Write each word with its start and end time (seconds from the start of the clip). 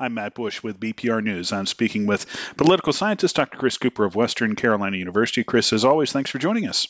I'm 0.00 0.14
Matt 0.14 0.32
Bush 0.32 0.62
with 0.62 0.80
BPR 0.80 1.22
News. 1.22 1.52
I'm 1.52 1.66
speaking 1.66 2.06
with 2.06 2.24
political 2.56 2.94
scientist 2.94 3.36
Dr. 3.36 3.58
Chris 3.58 3.76
Cooper 3.76 4.06
of 4.06 4.16
Western 4.16 4.56
Carolina 4.56 4.96
University. 4.96 5.44
Chris, 5.44 5.74
as 5.74 5.84
always, 5.84 6.10
thanks 6.10 6.30
for 6.30 6.38
joining 6.38 6.66
us. 6.66 6.88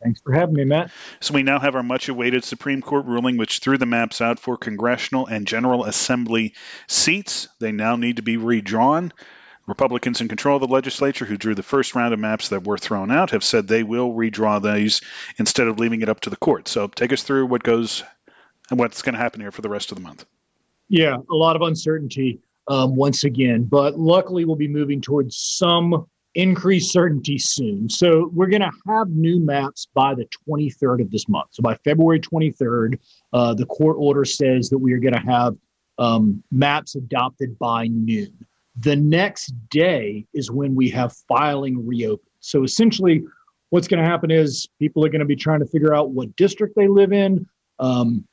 Thanks 0.00 0.20
for 0.20 0.32
having 0.32 0.54
me, 0.54 0.64
Matt. 0.64 0.92
So, 1.18 1.34
we 1.34 1.42
now 1.42 1.58
have 1.58 1.74
our 1.74 1.82
much 1.82 2.08
awaited 2.08 2.44
Supreme 2.44 2.80
Court 2.80 3.06
ruling, 3.06 3.38
which 3.38 3.58
threw 3.58 3.76
the 3.76 3.86
maps 3.86 4.20
out 4.20 4.38
for 4.38 4.56
congressional 4.56 5.26
and 5.26 5.48
General 5.48 5.84
Assembly 5.84 6.54
seats. 6.86 7.48
They 7.58 7.72
now 7.72 7.96
need 7.96 8.16
to 8.16 8.22
be 8.22 8.36
redrawn. 8.36 9.12
Republicans 9.66 10.20
in 10.20 10.28
control 10.28 10.56
of 10.56 10.60
the 10.60 10.72
legislature, 10.72 11.24
who 11.24 11.36
drew 11.36 11.56
the 11.56 11.62
first 11.64 11.96
round 11.96 12.14
of 12.14 12.20
maps 12.20 12.50
that 12.50 12.64
were 12.64 12.78
thrown 12.78 13.10
out, 13.10 13.32
have 13.32 13.42
said 13.42 13.66
they 13.66 13.82
will 13.82 14.12
redraw 14.12 14.62
these 14.62 15.00
instead 15.38 15.66
of 15.66 15.80
leaving 15.80 16.02
it 16.02 16.08
up 16.08 16.20
to 16.20 16.30
the 16.30 16.36
court. 16.36 16.68
So, 16.68 16.86
take 16.86 17.12
us 17.12 17.24
through 17.24 17.46
what 17.46 17.64
goes 17.64 18.04
and 18.70 18.78
what's 18.78 19.02
going 19.02 19.14
to 19.14 19.20
happen 19.20 19.40
here 19.40 19.50
for 19.50 19.62
the 19.62 19.68
rest 19.68 19.90
of 19.90 19.96
the 19.96 20.04
month. 20.04 20.24
Yeah, 20.88 21.16
a 21.30 21.34
lot 21.34 21.56
of 21.56 21.62
uncertainty 21.62 22.40
um, 22.68 22.96
once 22.96 23.24
again, 23.24 23.64
but 23.64 23.98
luckily 23.98 24.44
we'll 24.44 24.56
be 24.56 24.68
moving 24.68 25.00
towards 25.00 25.36
some 25.36 26.06
increased 26.34 26.92
certainty 26.92 27.38
soon. 27.38 27.88
So 27.88 28.30
we're 28.34 28.48
going 28.48 28.62
to 28.62 28.70
have 28.88 29.08
new 29.10 29.40
maps 29.40 29.86
by 29.94 30.14
the 30.14 30.26
23rd 30.48 31.00
of 31.00 31.10
this 31.10 31.28
month. 31.28 31.48
So 31.52 31.62
by 31.62 31.76
February 31.84 32.20
23rd, 32.20 32.98
uh, 33.32 33.54
the 33.54 33.66
court 33.66 33.96
order 33.98 34.24
says 34.24 34.68
that 34.70 34.78
we 34.78 34.92
are 34.92 34.98
going 34.98 35.14
to 35.14 35.20
have 35.20 35.56
um, 35.98 36.42
maps 36.50 36.96
adopted 36.96 37.58
by 37.58 37.86
noon. 37.86 38.46
The 38.80 38.96
next 38.96 39.54
day 39.70 40.26
is 40.34 40.50
when 40.50 40.74
we 40.74 40.90
have 40.90 41.14
filing 41.28 41.86
reopened. 41.86 42.28
So 42.40 42.64
essentially, 42.64 43.22
what's 43.70 43.86
going 43.86 44.02
to 44.02 44.08
happen 44.08 44.30
is 44.30 44.68
people 44.80 45.04
are 45.04 45.08
going 45.08 45.20
to 45.20 45.26
be 45.26 45.36
trying 45.36 45.60
to 45.60 45.66
figure 45.66 45.94
out 45.94 46.10
what 46.10 46.34
district 46.36 46.74
they 46.74 46.88
live 46.88 47.12
in. 47.12 47.46
Um, 47.78 48.26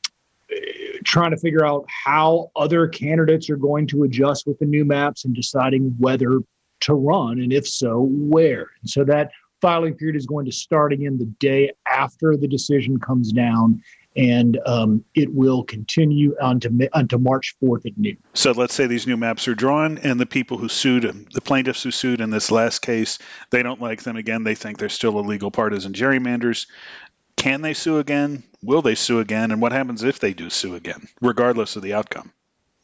trying 1.12 1.32
to 1.32 1.38
figure 1.38 1.66
out 1.66 1.86
how 2.06 2.50
other 2.56 2.88
candidates 2.88 3.50
are 3.50 3.58
going 3.58 3.86
to 3.86 4.04
adjust 4.04 4.48
with 4.48 4.58
the 4.60 4.66
new 4.66 4.86
maps 4.86 5.26
and 5.26 5.36
deciding 5.36 5.94
whether 6.00 6.40
to 6.80 6.94
run, 6.94 7.40
and 7.40 7.52
if 7.52 7.68
so, 7.68 8.08
where. 8.10 8.68
And 8.82 8.90
so 8.90 9.04
that 9.04 9.32
filing 9.60 9.94
period 9.94 10.16
is 10.16 10.26
going 10.26 10.46
to 10.46 10.54
start 10.54 10.94
again 10.94 11.18
the 11.18 11.26
day 11.26 11.74
after 11.86 12.38
the 12.38 12.48
decision 12.48 12.98
comes 13.00 13.32
down. 13.34 13.84
And 14.16 14.60
um, 14.66 15.06
it 15.16 15.34
will 15.34 15.64
continue 15.64 16.36
unto, 16.42 16.70
unto 16.92 17.18
March 17.18 17.56
4th 17.64 17.86
at 17.86 17.98
noon. 17.98 18.18
So 18.34 18.52
let's 18.52 18.74
say 18.74 18.88
these 18.88 19.08
new 19.08 19.16
maps 19.16 19.48
are 19.48 19.56
drawn, 19.56 20.00
and 20.00 20.20
the 20.20 20.26
people 20.26 20.58
who 20.58 20.68
sued, 20.68 21.30
the 21.32 21.40
plaintiffs 21.40 21.84
who 21.84 21.92
sued 21.92 22.20
in 22.20 22.30
this 22.30 22.52
last 22.52 22.80
case, 22.80 23.20
they 23.52 23.64
don't 23.64 23.80
like 23.80 24.04
them 24.04 24.18
again. 24.18 24.44
They 24.44 24.56
think 24.56 24.80
they're 24.80 24.90
still 24.90 25.18
illegal 25.20 25.50
partisan 25.50 25.94
gerrymanders. 25.94 26.68
Can 27.38 27.62
they 27.62 27.74
sue 27.74 28.00
again? 28.00 28.44
Will 28.64 28.82
they 28.82 28.96
sue 28.96 29.20
again? 29.20 29.52
And 29.52 29.62
what 29.62 29.72
happens 29.72 30.04
if 30.04 30.20
they 30.20 30.34
do 30.34 30.50
sue 30.50 30.76
again, 30.76 31.08
regardless 31.22 31.76
of 31.76 31.82
the 31.82 31.94
outcome? 31.94 32.32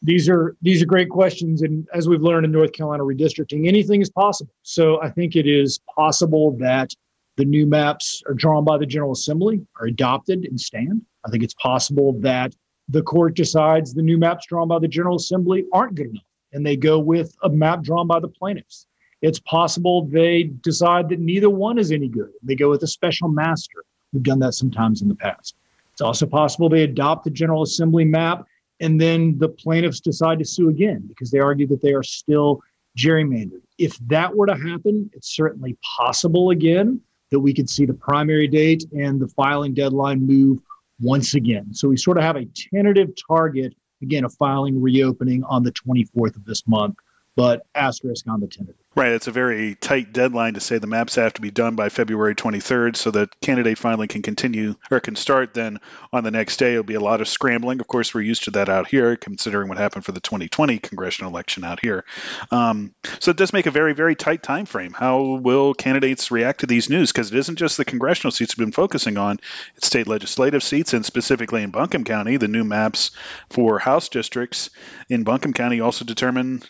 These 0.01 0.29
are 0.29 0.55
these 0.61 0.81
are 0.83 0.85
great 0.85 1.09
questions, 1.09 1.63
and 1.63 1.87
as 1.93 2.07
we've 2.07 2.21
learned 2.21 2.45
in 2.45 2.51
North 2.51 2.71
Carolina 2.71 3.03
redistricting, 3.03 3.67
anything 3.67 4.01
is 4.01 4.11
possible. 4.11 4.53
So 4.61 5.01
I 5.01 5.09
think 5.09 5.35
it 5.35 5.47
is 5.47 5.79
possible 5.95 6.55
that 6.59 6.91
the 7.35 7.45
new 7.45 7.65
maps 7.65 8.21
are 8.27 8.35
drawn 8.35 8.63
by 8.63 8.77
the 8.77 8.85
General 8.85 9.11
Assembly, 9.11 9.65
are 9.79 9.87
adopted 9.87 10.45
and 10.45 10.59
stand. 10.59 11.03
I 11.25 11.29
think 11.29 11.43
it's 11.43 11.55
possible 11.55 12.13
that 12.21 12.55
the 12.89 13.01
court 13.01 13.35
decides 13.35 13.93
the 13.93 14.01
new 14.01 14.17
maps 14.17 14.45
drawn 14.47 14.67
by 14.67 14.79
the 14.79 14.87
General 14.87 15.15
Assembly 15.15 15.65
aren't 15.73 15.95
good 15.95 16.09
enough, 16.11 16.23
and 16.53 16.65
they 16.65 16.77
go 16.77 16.99
with 16.99 17.35
a 17.43 17.49
map 17.49 17.81
drawn 17.81 18.07
by 18.07 18.19
the 18.19 18.27
plaintiffs. 18.27 18.85
It's 19.21 19.39
possible 19.39 20.05
they 20.05 20.43
decide 20.43 21.09
that 21.09 21.19
neither 21.19 21.49
one 21.49 21.79
is 21.79 21.91
any 21.91 22.07
good. 22.07 22.31
They 22.43 22.55
go 22.55 22.69
with 22.69 22.83
a 22.83 22.87
special 22.87 23.29
master. 23.29 23.83
We've 24.13 24.23
done 24.23 24.39
that 24.39 24.53
sometimes 24.53 25.01
in 25.01 25.07
the 25.07 25.15
past. 25.15 25.55
It's 25.97 26.01
also 26.03 26.27
possible 26.27 26.69
they 26.69 26.83
adopt 26.83 27.23
the 27.23 27.31
General 27.31 27.63
Assembly 27.63 28.05
map 28.05 28.45
and 28.79 29.01
then 29.01 29.35
the 29.39 29.49
plaintiffs 29.49 29.99
decide 29.99 30.37
to 30.37 30.45
sue 30.45 30.69
again 30.69 31.03
because 31.07 31.31
they 31.31 31.39
argue 31.39 31.65
that 31.69 31.81
they 31.81 31.93
are 31.93 32.03
still 32.03 32.61
gerrymandered. 32.95 33.63
If 33.79 33.97
that 34.05 34.35
were 34.35 34.45
to 34.45 34.53
happen, 34.53 35.09
it's 35.13 35.35
certainly 35.35 35.75
possible 35.97 36.51
again 36.51 37.01
that 37.31 37.39
we 37.39 37.51
could 37.51 37.67
see 37.67 37.87
the 37.87 37.95
primary 37.95 38.47
date 38.47 38.83
and 38.95 39.19
the 39.19 39.27
filing 39.29 39.73
deadline 39.73 40.23
move 40.23 40.59
once 41.01 41.33
again. 41.33 41.73
So 41.73 41.87
we 41.87 41.97
sort 41.97 42.17
of 42.17 42.23
have 42.23 42.35
a 42.35 42.45
tentative 42.45 43.09
target, 43.27 43.73
again, 44.03 44.23
of 44.23 44.35
filing 44.35 44.79
reopening 44.79 45.43
on 45.45 45.63
the 45.63 45.71
24th 45.71 46.35
of 46.35 46.45
this 46.45 46.67
month 46.67 46.95
but 47.37 47.67
asterisk 47.75 48.27
on 48.27 48.39
the 48.39 48.47
tentative. 48.47 48.81
Right. 48.95 49.11
It's 49.11 49.27
a 49.27 49.31
very 49.31 49.75
tight 49.75 50.11
deadline 50.11 50.55
to 50.55 50.59
say 50.59 50.79
the 50.79 50.87
maps 50.87 51.13
have 51.15 51.33
to 51.33 51.41
be 51.41 51.51
done 51.51 51.75
by 51.75 51.89
February 51.89 52.33
23rd 52.33 52.95
so 52.95 53.11
that 53.11 53.39
candidate 53.41 53.77
filing 53.77 54.07
can 54.07 54.23
continue 54.23 54.73
or 54.89 54.99
can 54.99 55.15
start 55.15 55.53
then 55.53 55.77
on 56.11 56.23
the 56.23 56.31
next 56.31 56.57
day. 56.57 56.71
It'll 56.71 56.83
be 56.83 56.95
a 56.95 56.99
lot 56.99 57.21
of 57.21 57.27
scrambling. 57.27 57.79
Of 57.79 57.85
course, 57.85 58.15
we're 58.15 58.21
used 58.21 58.45
to 58.45 58.51
that 58.51 58.69
out 58.69 58.87
here, 58.87 59.15
considering 59.15 59.69
what 59.69 59.77
happened 59.77 60.03
for 60.03 60.13
the 60.13 60.19
2020 60.19 60.79
congressional 60.79 61.29
election 61.29 61.63
out 61.63 61.79
here. 61.79 62.05
Um, 62.49 62.95
so 63.19 63.29
it 63.29 63.37
does 63.37 63.53
make 63.53 63.67
a 63.67 63.71
very, 63.71 63.93
very 63.93 64.15
tight 64.15 64.41
time 64.41 64.65
frame. 64.65 64.93
How 64.93 65.21
will 65.21 65.75
candidates 65.75 66.31
react 66.31 66.61
to 66.61 66.65
these 66.65 66.89
news? 66.89 67.11
Because 67.11 67.31
it 67.31 67.37
isn't 67.37 67.59
just 67.59 67.77
the 67.77 67.85
congressional 67.85 68.31
seats 68.31 68.57
we've 68.57 68.65
been 68.65 68.71
focusing 68.71 69.19
on, 69.19 69.37
it's 69.75 69.85
state 69.85 70.07
legislative 70.07 70.63
seats, 70.63 70.95
and 70.95 71.05
specifically 71.05 71.61
in 71.61 71.69
Buncombe 71.69 72.03
County, 72.03 72.37
the 72.37 72.47
new 72.47 72.63
maps 72.63 73.11
for 73.51 73.77
House 73.77 74.09
districts 74.09 74.71
in 75.07 75.23
Buncombe 75.23 75.53
County 75.53 75.81
also 75.81 76.03
determine 76.03 76.63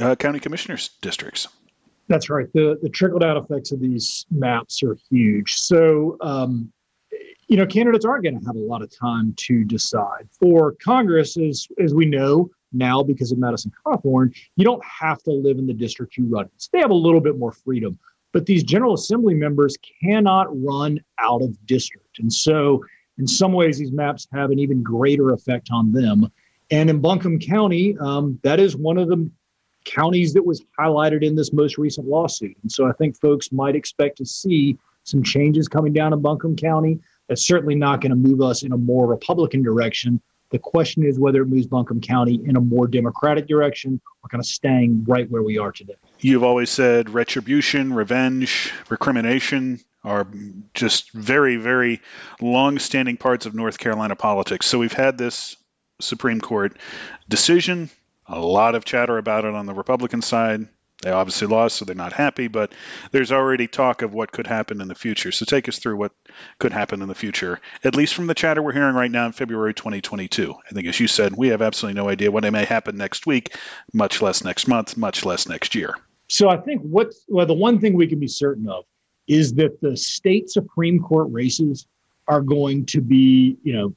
uh, 0.00 0.14
county 0.16 0.40
commissioners' 0.40 0.90
districts. 1.00 1.48
That's 2.08 2.28
right. 2.28 2.46
The 2.52 2.78
the 2.82 2.88
trickle 2.88 3.18
down 3.18 3.36
effects 3.36 3.72
of 3.72 3.80
these 3.80 4.26
maps 4.30 4.82
are 4.82 4.96
huge. 5.10 5.54
So, 5.54 6.18
um, 6.20 6.70
you 7.48 7.56
know, 7.56 7.66
candidates 7.66 8.04
aren't 8.04 8.24
going 8.24 8.38
to 8.38 8.46
have 8.46 8.56
a 8.56 8.58
lot 8.58 8.82
of 8.82 8.90
time 8.96 9.34
to 9.38 9.64
decide. 9.64 10.28
For 10.38 10.74
Congress, 10.82 11.36
as 11.36 11.66
as 11.82 11.94
we 11.94 12.04
know 12.04 12.50
now, 12.72 13.02
because 13.02 13.32
of 13.32 13.38
Madison 13.38 13.72
Cawthorn, 13.84 14.34
you 14.56 14.64
don't 14.64 14.84
have 14.84 15.22
to 15.22 15.30
live 15.30 15.58
in 15.58 15.66
the 15.66 15.72
district 15.72 16.16
you 16.16 16.26
run. 16.26 16.48
So 16.56 16.68
they 16.72 16.80
have 16.80 16.90
a 16.90 16.94
little 16.94 17.20
bit 17.20 17.38
more 17.38 17.52
freedom. 17.52 17.98
But 18.32 18.46
these 18.46 18.64
General 18.64 18.94
Assembly 18.94 19.34
members 19.34 19.76
cannot 20.02 20.48
run 20.62 20.98
out 21.20 21.40
of 21.40 21.66
district, 21.66 22.18
and 22.18 22.32
so 22.32 22.84
in 23.18 23.26
some 23.26 23.52
ways, 23.52 23.78
these 23.78 23.92
maps 23.92 24.26
have 24.32 24.50
an 24.50 24.58
even 24.58 24.82
greater 24.82 25.30
effect 25.30 25.68
on 25.72 25.92
them. 25.92 26.28
And 26.70 26.90
in 26.90 27.00
Buncombe 27.00 27.38
County, 27.38 27.96
um, 27.98 28.38
that 28.42 28.58
is 28.58 28.76
one 28.76 28.98
of 28.98 29.08
the 29.08 29.30
counties 29.84 30.32
that 30.34 30.44
was 30.44 30.62
highlighted 30.78 31.22
in 31.22 31.34
this 31.34 31.52
most 31.52 31.78
recent 31.78 32.06
lawsuit. 32.06 32.56
And 32.62 32.70
so 32.70 32.86
I 32.88 32.92
think 32.92 33.18
folks 33.20 33.52
might 33.52 33.76
expect 33.76 34.18
to 34.18 34.26
see 34.26 34.78
some 35.04 35.22
changes 35.22 35.68
coming 35.68 35.92
down 35.92 36.12
in 36.12 36.20
Buncombe 36.20 36.56
County. 36.56 36.98
That's 37.28 37.46
certainly 37.46 37.74
not 37.74 38.00
going 38.00 38.10
to 38.10 38.16
move 38.16 38.40
us 38.40 38.62
in 38.62 38.72
a 38.72 38.76
more 38.76 39.06
Republican 39.06 39.62
direction. 39.62 40.20
The 40.50 40.58
question 40.58 41.04
is 41.04 41.18
whether 41.18 41.42
it 41.42 41.46
moves 41.46 41.66
Buncombe 41.66 42.00
County 42.00 42.40
in 42.44 42.56
a 42.56 42.60
more 42.60 42.86
Democratic 42.86 43.48
direction 43.48 44.00
or 44.22 44.28
kind 44.28 44.40
of 44.40 44.46
staying 44.46 45.04
right 45.06 45.28
where 45.30 45.42
we 45.42 45.58
are 45.58 45.72
today. 45.72 45.94
You've 46.20 46.44
always 46.44 46.70
said 46.70 47.10
retribution, 47.10 47.92
revenge, 47.92 48.72
recrimination 48.88 49.80
are 50.04 50.26
just 50.74 51.10
very, 51.12 51.56
very 51.56 52.00
long 52.40 52.78
standing 52.78 53.16
parts 53.16 53.46
of 53.46 53.54
North 53.54 53.78
Carolina 53.78 54.14
politics. 54.14 54.66
So 54.66 54.78
we've 54.78 54.92
had 54.92 55.16
this 55.18 55.56
Supreme 56.00 56.40
Court 56.40 56.76
decision 57.28 57.90
a 58.26 58.40
lot 58.40 58.74
of 58.74 58.84
chatter 58.84 59.18
about 59.18 59.44
it 59.44 59.54
on 59.54 59.66
the 59.66 59.74
Republican 59.74 60.22
side. 60.22 60.68
They 61.02 61.10
obviously 61.10 61.48
lost, 61.48 61.76
so 61.76 61.84
they're 61.84 61.94
not 61.94 62.14
happy, 62.14 62.48
but 62.48 62.72
there's 63.10 63.30
already 63.30 63.66
talk 63.66 64.00
of 64.00 64.14
what 64.14 64.32
could 64.32 64.46
happen 64.46 64.80
in 64.80 64.88
the 64.88 64.94
future. 64.94 65.32
So 65.32 65.44
take 65.44 65.68
us 65.68 65.78
through 65.78 65.96
what 65.96 66.12
could 66.58 66.72
happen 66.72 67.02
in 67.02 67.08
the 67.08 67.14
future, 67.14 67.60
at 67.82 67.94
least 67.94 68.14
from 68.14 68.26
the 68.26 68.34
chatter 68.34 68.62
we're 68.62 68.72
hearing 68.72 68.94
right 68.94 69.10
now 69.10 69.26
in 69.26 69.32
February 69.32 69.74
2022. 69.74 70.54
I 70.54 70.72
think, 70.72 70.86
as 70.86 70.98
you 70.98 71.08
said, 71.08 71.34
we 71.36 71.48
have 71.48 71.60
absolutely 71.60 72.00
no 72.00 72.08
idea 72.08 72.30
what 72.30 72.50
may 72.50 72.64
happen 72.64 72.96
next 72.96 73.26
week, 73.26 73.54
much 73.92 74.22
less 74.22 74.44
next 74.44 74.66
month, 74.66 74.96
much 74.96 75.26
less 75.26 75.46
next 75.46 75.74
year. 75.74 75.94
So 76.28 76.48
I 76.48 76.56
think 76.56 76.80
what, 76.82 77.12
well, 77.28 77.44
the 77.44 77.52
one 77.52 77.78
thing 77.80 77.94
we 77.94 78.06
can 78.06 78.20
be 78.20 78.28
certain 78.28 78.68
of 78.68 78.84
is 79.28 79.54
that 79.54 79.80
the 79.82 79.96
state 79.96 80.48
Supreme 80.48 81.00
Court 81.00 81.28
races 81.30 81.86
are 82.28 82.40
going 82.40 82.86
to 82.86 83.02
be, 83.02 83.58
you 83.62 83.74
know, 83.74 83.94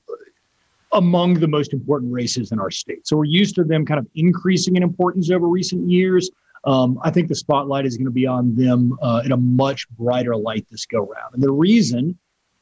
among 0.94 1.36
the 1.36 1.48
most 1.48 1.74
important 1.74 2.14
races 2.14 2.52
in 2.52 2.60
our 2.60 2.72
state. 2.72 3.08
So 3.08 3.18
we're 3.18 3.26
used 3.26 3.56
to 3.56 3.64
them 3.64 3.86
kind 3.86 4.00
of 4.00 4.08
increasing 4.16 4.76
in 4.76 4.84
importance 4.84 5.30
over 5.30 5.48
recent 5.48 5.90
years. 5.90 6.30
Um, 6.64 7.00
I 7.04 7.12
think 7.12 7.28
the 7.28 7.36
spotlight 7.36 7.86
is 7.86 7.98
going 7.98 8.06
to 8.06 8.12
be 8.12 8.26
on 8.26 8.56
them 8.56 8.98
uh, 9.02 9.22
in 9.24 9.32
a 9.32 9.38
much 9.38 9.88
brighter 9.90 10.36
light 10.36 10.66
this 10.72 10.86
go 10.86 11.00
round. 11.00 11.34
And 11.34 11.44
the 11.44 11.52
reason 11.52 12.18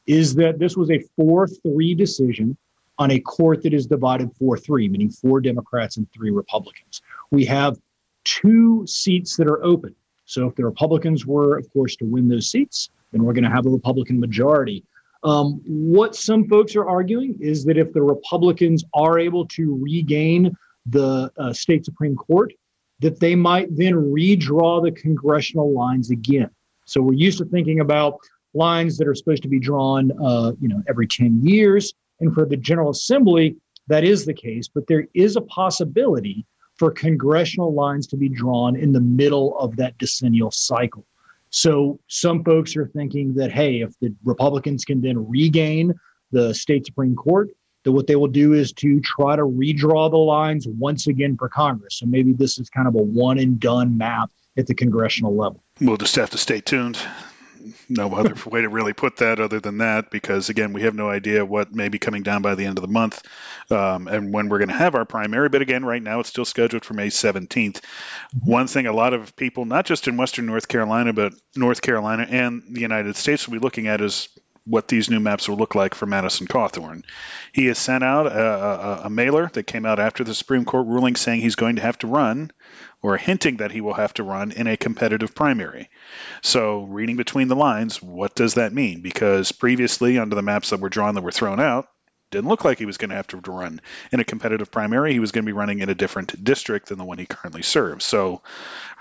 is 0.08 0.36
that 0.36 0.60
this 0.60 0.76
was 0.76 0.92
a 0.92 1.00
4 1.16 1.48
3 1.48 1.96
decision 1.96 2.58
on 2.98 3.12
a 3.12 3.20
court 3.20 3.64
that 3.64 3.74
is 3.74 3.86
divided 3.86 4.32
4 4.38 4.58
3, 4.58 4.90
meaning 4.90 5.10
four 5.10 5.42
Democrats 5.42 5.98
and 5.98 6.12
three 6.12 6.32
Republicans. 6.32 7.02
We 7.32 7.46
have 7.46 7.78
two 8.24 8.86
seats 8.88 9.36
that 9.38 9.48
are 9.48 9.64
open. 9.64 9.96
So 10.26 10.48
if 10.48 10.56
the 10.56 10.66
Republicans 10.66 11.26
were, 11.26 11.58
of 11.58 11.72
course, 11.72 11.96
to 11.98 12.06
win 12.06 12.28
those 12.28 12.50
seats, 12.50 12.90
then 13.12 13.24
we're 13.24 13.34
going 13.34 13.44
to 13.44 13.50
have 13.50 13.66
a 13.66 13.70
Republican 13.70 14.20
majority 14.20 14.84
um, 15.26 15.60
what 15.66 16.16
some 16.16 16.48
folks 16.48 16.76
are 16.76 16.88
arguing 16.88 17.36
is 17.42 17.66
that 17.66 17.78
if 17.78 17.92
the 17.94 18.02
Republicans 18.02 18.84
are 18.94 19.18
able 19.18 19.48
to 19.48 19.76
regain 19.82 20.56
the 20.86 21.32
uh, 21.40 21.52
state 21.52 21.84
Supreme 21.84 22.16
Court, 22.16 22.54
that 23.00 23.20
they 23.20 23.36
might 23.36 23.76
then 23.76 23.94
redraw 23.96 24.82
the 24.84 24.92
congressional 24.92 25.74
lines 25.74 26.12
again. 26.12 26.50
So 26.86 27.02
we're 27.02 27.14
used 27.14 27.40
to 27.40 27.46
thinking 27.46 27.80
about 27.80 28.20
lines 28.54 28.98
that 29.00 29.08
are 29.08 29.16
supposed 29.16 29.42
to 29.44 29.50
be 29.50 29.60
drawn, 29.60 30.12
uh, 30.24 30.54
you 30.62 30.68
know, 30.68 30.82
every 30.88 31.08
10 31.08 31.44
years. 31.44 31.94
And 32.20 32.32
for 32.34 32.46
the 32.46 32.56
General 32.56 32.92
Assembly, 32.92 33.58
that 33.88 34.04
is 34.04 34.26
the 34.26 34.34
case. 34.34 34.68
But 34.68 34.86
there 34.86 35.08
is 35.16 35.36
a 35.36 35.42
possibility 35.42 36.46
for 36.78 36.92
congressional 36.92 37.74
lines 37.74 38.06
to 38.08 38.18
be 38.18 38.30
drawn 38.30 38.76
in 38.76 38.92
the 38.92 39.02
middle 39.02 39.58
of 39.58 39.76
that 39.78 39.98
decennial 39.98 40.52
cycle. 40.52 41.06
So 41.56 42.02
some 42.08 42.44
folks 42.44 42.76
are 42.76 42.88
thinking 42.88 43.34
that, 43.36 43.50
hey, 43.50 43.80
if 43.80 43.98
the 44.02 44.14
Republicans 44.26 44.84
can 44.84 45.00
then 45.02 45.26
regain 45.30 45.94
the 46.32 46.54
state 46.54 46.86
Supreme 46.86 47.16
Court, 47.16 47.50
that 47.86 47.94
what 47.94 48.08
they 48.08 48.18
will 48.18 48.28
do 48.28 48.52
is 48.54 48.74
to 48.74 49.00
try 49.00 49.38
to 49.38 49.44
redraw 49.44 50.12
the 50.12 50.18
lines 50.18 50.68
once 50.68 51.08
again 51.08 51.38
for 51.38 51.48
Congress. 51.48 52.00
So 52.00 52.08
maybe 52.08 52.34
this 52.34 52.60
is 52.60 52.70
kind 52.70 52.90
of 52.90 52.96
a 52.96 53.02
one 53.02 53.40
and 53.40 53.58
done 53.58 53.98
map 53.98 54.32
at 54.58 54.68
the 54.68 54.74
congressional 54.74 55.34
level. 55.34 55.64
We'll 55.80 55.96
just 55.96 56.16
have 56.18 56.30
to 56.32 56.38
stay 56.38 56.60
tuned 56.60 56.98
no 57.90 58.14
other 58.14 58.36
way 58.50 58.62
to 58.62 58.70
really 58.70 58.94
put 58.94 59.18
that 59.18 59.40
other 59.40 59.60
than 59.60 59.80
that, 59.80 60.12
because 60.12 60.50
again, 60.50 60.74
we 60.74 60.82
have 60.84 60.96
no 60.96 61.10
idea 61.10 61.46
what 61.46 61.74
may 61.74 61.90
be 61.90 62.00
coming 62.00 62.24
down 62.24 62.42
by 62.42 62.56
the 62.56 62.66
end 62.66 62.78
of 62.78 62.82
the 62.82 62.92
month 62.92 63.22
um, 63.72 64.08
and 64.08 64.34
when 64.34 64.50
we're 64.50 64.60
going 64.60 64.70
to 64.70 64.76
have 64.76 64.96
our 64.96 65.06
primary. 65.06 65.50
But 65.50 65.62
again, 65.62 65.86
right 65.86 66.02
now 66.02 66.20
it's 66.20 66.30
still 66.30 66.46
scheduled 66.46 66.86
for 66.86 66.94
May 66.94 67.08
17th. 67.08 67.48
Mm-hmm. 67.50 68.50
One 68.50 68.68
thing 68.68 68.88
a 68.88 68.94
lot 68.94 69.14
of 69.14 69.36
people, 69.36 69.66
not 69.66 69.86
just 69.86 70.08
in 70.08 70.18
Western 70.18 70.46
North 70.46 70.68
Carolina, 70.68 71.14
but 71.14 71.34
North 71.56 71.82
Carolina 71.82 72.28
and 72.30 72.64
the 72.72 72.82
United 72.82 73.16
States, 73.16 73.48
will 73.48 73.54
be 73.54 73.60
looking 73.60 73.88
at 73.88 74.02
is 74.02 74.30
what 74.66 74.88
these 74.88 75.10
new 75.10 75.20
maps 75.20 75.48
will 75.48 75.58
look 75.58 75.76
like 75.76 75.94
for 75.94 76.06
Madison 76.06 76.48
Cawthorn. 76.48 77.04
He 77.54 77.68
has 77.68 77.78
sent 77.78 78.04
out 78.04 78.26
a, 78.26 78.32
a, 78.32 79.02
a, 79.06 79.10
mailer 79.10 79.50
that 79.54 79.68
came 79.68 79.86
out 79.86 80.00
after 80.00 80.24
the 80.24 80.34
Supreme 80.34 80.66
Court 80.66 80.88
ruling 80.88 81.16
saying 81.16 81.42
he's 81.42 81.56
going 81.56 81.76
to 81.76 81.84
have 81.84 82.00
to 82.00 82.08
run 82.08 82.52
or 83.02 83.16
hinting 83.18 83.58
that 83.58 83.72
he 83.72 83.82
will 83.82 83.94
have 83.94 84.14
to 84.16 84.24
run 84.24 84.52
in 84.52 84.66
a 84.66 84.78
competitive 84.78 85.36
primary. 85.36 85.90
So, 86.42 86.84
reading 86.84 87.16
between 87.16 87.48
the 87.48 87.56
lines, 87.56 88.02
what 88.02 88.34
does 88.34 88.56
that 88.56 88.74
mean? 88.74 89.02
Because 89.02 89.52
previously, 89.52 90.18
under 90.18 90.36
the 90.36 90.42
maps 90.42 90.72
that 90.72 90.80
were 90.80 90.90
drawn 90.90 91.14
that 91.14 91.24
were 91.24 91.32
thrown 91.32 91.60
out, 91.60 91.88
didn't 92.36 92.50
look 92.50 92.66
like 92.66 92.78
he 92.78 92.86
was 92.86 92.98
going 92.98 93.10
to 93.10 93.16
have 93.16 93.28
to 93.28 93.38
run 93.38 93.82
in 94.12 94.20
a 94.20 94.24
competitive 94.24 94.70
primary. 94.70 95.14
He 95.14 95.20
was 95.20 95.32
going 95.32 95.44
to 95.44 95.50
be 95.50 95.54
running 95.54 95.80
in 95.80 95.90
a 95.90 95.96
different 95.96 96.44
district 96.44 96.90
than 96.90 96.98
the 96.98 97.06
one 97.06 97.18
he 97.18 97.26
currently 97.26 97.62
serves. 97.62 98.06
So, 98.06 98.42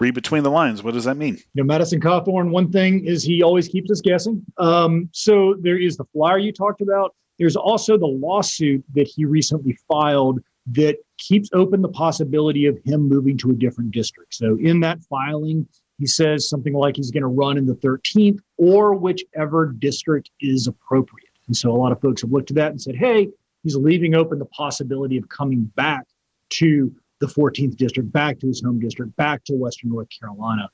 read 0.00 0.14
between 0.14 0.42
the 0.42 0.50
lines. 0.50 0.82
What 0.82 0.94
does 0.94 1.04
that 1.04 1.16
mean? 1.16 1.34
You 1.54 1.62
know, 1.62 1.64
Madison 1.64 2.00
Cawthorn, 2.00 2.50
one 2.50 2.70
thing 2.70 3.04
is 3.04 3.22
he 3.22 3.42
always 3.42 3.68
keeps 3.68 3.90
us 3.90 4.00
guessing. 4.00 4.44
Um, 4.58 5.08
so, 5.12 5.56
there 5.60 5.78
is 5.78 5.96
the 5.96 6.04
flyer 6.12 6.38
you 6.38 6.52
talked 6.52 6.80
about. 6.80 7.14
There's 7.38 7.56
also 7.56 7.98
the 7.98 8.06
lawsuit 8.06 8.84
that 8.94 9.08
he 9.08 9.24
recently 9.24 9.76
filed 9.88 10.40
that 10.72 10.96
keeps 11.18 11.50
open 11.52 11.82
the 11.82 11.88
possibility 11.88 12.66
of 12.66 12.78
him 12.84 13.08
moving 13.08 13.36
to 13.38 13.50
a 13.50 13.54
different 13.54 13.90
district. 13.90 14.34
So 14.34 14.56
in 14.60 14.80
that 14.80 15.02
filing, 15.04 15.66
he 15.98 16.06
says 16.06 16.48
something 16.48 16.72
like 16.72 16.96
he's 16.96 17.10
going 17.10 17.22
to 17.22 17.28
run 17.28 17.58
in 17.58 17.66
the 17.66 17.74
13th 17.74 18.38
or 18.56 18.94
whichever 18.94 19.66
district 19.66 20.30
is 20.40 20.66
appropriate. 20.66 21.28
And 21.46 21.56
so 21.56 21.70
a 21.70 21.76
lot 21.76 21.92
of 21.92 22.00
folks 22.00 22.22
have 22.22 22.32
looked 22.32 22.50
at 22.50 22.56
that 22.56 22.70
and 22.70 22.80
said, 22.80 22.96
hey, 22.96 23.28
he's 23.62 23.76
leaving 23.76 24.14
open 24.14 24.38
the 24.38 24.46
possibility 24.46 25.16
of 25.16 25.28
coming 25.28 25.64
back 25.76 26.06
to 26.50 26.94
the 27.20 27.26
14th 27.26 27.76
district, 27.76 28.12
back 28.12 28.38
to 28.40 28.46
his 28.46 28.62
home 28.62 28.80
district, 28.80 29.14
back 29.16 29.44
to 29.44 29.54
Western 29.54 29.90
North 29.90 30.08
Carolina. 30.18 30.68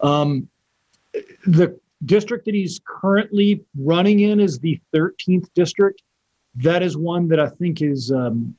Um, 0.00 0.48
the 1.46 1.78
district 2.04 2.44
that 2.46 2.54
he's 2.54 2.80
currently 2.84 3.64
running 3.78 4.20
in 4.20 4.40
is 4.40 4.58
the 4.58 4.80
13th 4.94 5.46
district. 5.54 6.02
That 6.56 6.82
is 6.82 6.96
one 6.96 7.28
that 7.28 7.40
I 7.40 7.48
think 7.48 7.82
is 7.82 8.12
um, 8.12 8.54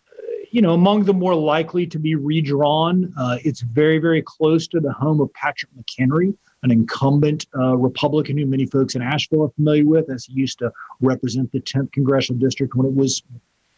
you 0.55 0.61
know, 0.61 0.73
among 0.73 1.03
the 1.03 1.13
more 1.13 1.35
likely 1.35 1.85
to 1.85 1.99
be 1.99 2.15
redrawn. 2.15 3.13
Uh, 3.17 3.37
it's 3.43 3.59
very, 3.59 3.97
very 3.97 4.21
close 4.21 4.69
to 4.69 4.79
the 4.79 4.93
home 4.93 5.19
of 5.19 5.33
Patrick 5.33 5.69
McHenry, 5.77 6.33
an 6.63 6.71
incumbent 6.71 7.45
uh, 7.59 7.75
Republican 7.75 8.37
who 8.37 8.45
many 8.45 8.65
folks 8.65 8.95
in 8.95 9.01
Asheville 9.01 9.43
are 9.43 9.49
familiar 9.49 9.83
with, 9.83 10.09
as 10.09 10.23
he 10.23 10.31
used 10.31 10.57
to 10.59 10.71
represent 11.01 11.51
the 11.51 11.59
10th 11.59 11.91
congressional 11.91 12.39
district 12.39 12.73
when 12.73 12.85
it 12.85 12.95
was 12.95 13.21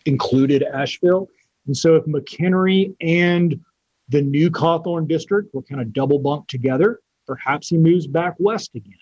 included 0.05 0.61
Asheville. 0.61 1.27
And 1.65 1.75
so, 1.75 1.95
if 1.95 2.05
McHenry 2.05 2.95
and 3.01 3.59
the 4.09 4.21
new 4.21 4.51
Cawthorn 4.51 5.07
district 5.07 5.55
were 5.55 5.63
kind 5.63 5.81
of 5.81 5.91
double 5.93 6.19
bunked 6.19 6.51
together, 6.51 6.99
perhaps 7.25 7.69
he 7.69 7.77
moves 7.79 8.05
back 8.05 8.35
west 8.37 8.75
again. 8.75 8.93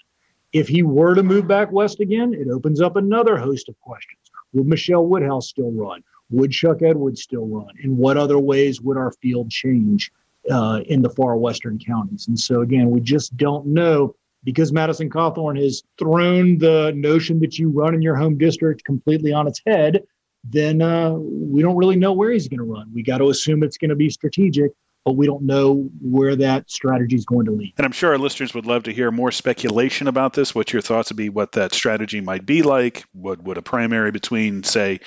If 0.53 0.69
he 0.69 0.81
were 0.81 1.13
to 1.13 1.23
move 1.23 1.45
back 1.45 1.73
west 1.73 1.99
again, 1.99 2.33
it 2.33 2.47
opens 2.49 2.79
up 2.79 2.95
another 2.95 3.35
host 3.35 3.67
of 3.67 3.77
questions. 3.81 4.21
Will 4.53 4.63
Michelle 4.63 5.05
Woodhouse 5.05 5.49
still 5.49 5.73
run? 5.73 6.01
Would 6.31 6.51
Chuck 6.51 6.81
Edwards 6.81 7.21
still 7.21 7.47
run? 7.47 7.69
In 7.83 7.97
what 7.97 8.17
other 8.17 8.39
ways 8.39 8.81
would 8.81 8.97
our 8.97 9.11
field 9.21 9.49
change 9.49 10.11
uh, 10.49 10.81
in 10.87 11.01
the 11.01 11.09
far 11.09 11.37
western 11.37 11.79
counties? 11.79 12.27
And 12.27 12.39
so, 12.39 12.61
again, 12.61 12.89
we 12.89 12.99
just 12.99 13.37
don't 13.37 13.67
know 13.67 14.15
because 14.43 14.71
Madison 14.71 15.09
Cawthorn 15.09 15.61
has 15.61 15.83
thrown 15.97 16.57
the 16.57 16.93
notion 16.95 17.39
that 17.39 17.57
you 17.57 17.69
run 17.69 17.95
in 17.95 18.01
your 18.01 18.15
home 18.15 18.37
district 18.37 18.83
completely 18.85 19.33
on 19.33 19.47
its 19.47 19.61
head. 19.65 20.03
Then 20.43 20.81
uh, 20.81 21.13
we 21.13 21.61
don't 21.61 21.75
really 21.75 21.95
know 21.95 22.13
where 22.13 22.31
he's 22.31 22.47
going 22.47 22.59
to 22.59 22.63
run. 22.63 22.91
We 22.93 23.01
got 23.01 23.17
to 23.17 23.29
assume 23.29 23.63
it's 23.63 23.77
going 23.77 23.89
to 23.89 23.95
be 23.95 24.09
strategic 24.09 24.71
but 25.05 25.15
we 25.15 25.27
don't 25.27 25.43
know 25.43 25.87
where 26.01 26.35
that 26.35 26.69
strategy 26.69 27.15
is 27.15 27.25
going 27.25 27.45
to 27.45 27.51
lead. 27.51 27.73
And 27.77 27.85
I'm 27.85 27.91
sure 27.91 28.11
our 28.11 28.17
listeners 28.17 28.55
would 28.55 28.65
love 28.65 28.83
to 28.83 28.91
hear 28.91 29.11
more 29.11 29.31
speculation 29.31 30.07
about 30.07 30.33
this. 30.33 30.55
What 30.55 30.73
your 30.73 30.81
thoughts 30.81 31.11
would 31.11 31.17
be, 31.17 31.29
what 31.29 31.51
that 31.53 31.73
strategy 31.73 32.21
might 32.21 32.43
be 32.43 32.63
like? 32.63 33.05
What 33.13 33.41
would 33.43 33.57
a 33.57 33.61
primary 33.61 34.09
between, 34.09 34.63
say, 34.63 35.01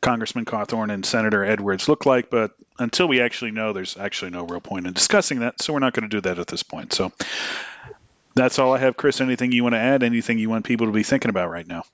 Congressman 0.00 0.46
Cawthorn 0.46 0.90
and 0.90 1.04
Senator 1.04 1.44
Edwards 1.44 1.86
look 1.86 2.06
like? 2.06 2.30
But 2.30 2.52
until 2.78 3.06
we 3.06 3.20
actually 3.20 3.50
know, 3.50 3.74
there's 3.74 3.98
actually 3.98 4.30
no 4.30 4.46
real 4.46 4.62
point 4.62 4.86
in 4.86 4.94
discussing 4.94 5.40
that. 5.40 5.60
So 5.60 5.74
we're 5.74 5.80
not 5.80 5.92
going 5.92 6.08
to 6.08 6.16
do 6.16 6.22
that 6.22 6.38
at 6.38 6.46
this 6.46 6.62
point. 6.62 6.94
So 6.94 7.12
that's 8.34 8.58
all 8.58 8.72
I 8.72 8.78
have. 8.78 8.96
Chris, 8.96 9.20
anything 9.20 9.52
you 9.52 9.64
want 9.64 9.74
to 9.74 9.80
add? 9.80 10.02
Anything 10.02 10.38
you 10.38 10.48
want 10.48 10.64
people 10.64 10.86
to 10.86 10.92
be 10.94 11.02
thinking 11.02 11.28
about 11.28 11.50
right 11.50 11.66
now? 11.66 11.84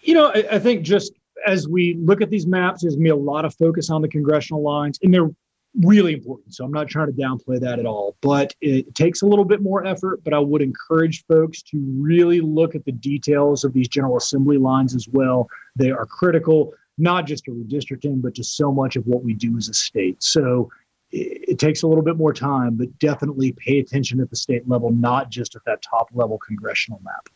You 0.00 0.14
know, 0.14 0.26
I, 0.28 0.44
I 0.52 0.58
think 0.60 0.84
just 0.84 1.12
as 1.44 1.66
we 1.66 1.94
look 1.94 2.22
at 2.22 2.30
these 2.30 2.46
maps, 2.46 2.82
there's 2.82 2.94
going 2.94 3.04
to 3.04 3.14
be 3.16 3.20
a 3.20 3.24
lot 3.24 3.44
of 3.44 3.52
focus 3.56 3.90
on 3.90 4.00
the 4.00 4.08
congressional 4.08 4.62
lines, 4.62 5.00
and 5.02 5.12
they're 5.12 5.30
really 5.80 6.12
important. 6.12 6.54
So 6.54 6.64
I'm 6.64 6.72
not 6.72 6.88
trying 6.88 7.06
to 7.06 7.12
downplay 7.12 7.60
that 7.60 7.78
at 7.78 7.86
all, 7.86 8.16
but 8.20 8.54
it 8.60 8.94
takes 8.94 9.22
a 9.22 9.26
little 9.26 9.44
bit 9.44 9.62
more 9.62 9.86
effort. 9.86 10.22
But 10.24 10.34
I 10.34 10.38
would 10.38 10.62
encourage 10.62 11.24
folks 11.26 11.62
to 11.62 11.82
really 11.98 12.40
look 12.40 12.74
at 12.74 12.84
the 12.84 12.92
details 12.92 13.64
of 13.64 13.72
these 13.72 13.88
General 13.88 14.16
Assembly 14.18 14.58
lines 14.58 14.94
as 14.94 15.08
well. 15.08 15.48
They 15.76 15.90
are 15.90 16.06
critical, 16.06 16.74
not 16.98 17.26
just 17.26 17.44
to 17.44 17.52
redistricting, 17.52 18.20
but 18.20 18.34
to 18.34 18.44
so 18.44 18.70
much 18.70 18.96
of 18.96 19.06
what 19.06 19.24
we 19.24 19.32
do 19.32 19.56
as 19.56 19.68
a 19.68 19.74
state. 19.74 20.22
So 20.22 20.70
it, 21.10 21.50
it 21.50 21.58
takes 21.58 21.82
a 21.82 21.86
little 21.86 22.04
bit 22.04 22.16
more 22.16 22.32
time, 22.34 22.76
but 22.76 22.98
definitely 22.98 23.52
pay 23.52 23.78
attention 23.78 24.20
at 24.20 24.30
the 24.30 24.36
state 24.36 24.68
level, 24.68 24.90
not 24.90 25.30
just 25.30 25.56
at 25.56 25.64
that 25.64 25.82
top 25.82 26.08
level 26.12 26.38
congressional 26.38 27.00
map. 27.02 27.28